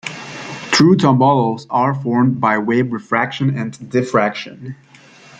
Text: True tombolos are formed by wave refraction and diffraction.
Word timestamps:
True 0.71 0.97
tombolos 0.97 1.67
are 1.69 1.93
formed 1.93 2.41
by 2.41 2.57
wave 2.57 2.91
refraction 2.91 3.55
and 3.55 3.91
diffraction. 3.91 4.75